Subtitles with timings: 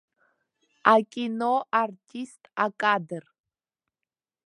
[0.93, 1.51] Акино,
[1.81, 3.23] артист, акадр!